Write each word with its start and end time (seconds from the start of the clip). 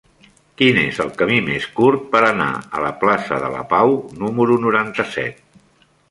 Quin 0.59 0.77
és 0.83 0.99
el 1.03 1.11
camí 1.17 1.35
més 1.49 1.67
curt 1.79 2.07
per 2.15 2.21
anar 2.29 2.47
a 2.77 2.81
la 2.85 2.91
plaça 3.03 3.37
de 3.43 3.51
la 3.59 3.61
Pau 3.73 3.93
número 4.23 4.57
noranta-set? 4.65 5.45